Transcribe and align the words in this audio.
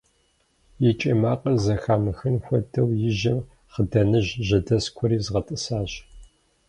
И 0.89 0.91
кӀий 0.99 1.15
макъыр 1.21 1.55
зэхамыхын 1.63 2.35
хуэдэу 2.45 2.89
и 3.07 3.11
жьэм 3.17 3.39
хъыданыжь 3.73 4.31
жьэдэскуэри 4.47 5.17
згъэтӀысащ. 5.25 5.91